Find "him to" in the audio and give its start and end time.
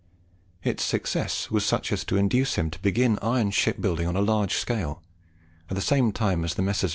2.55-2.81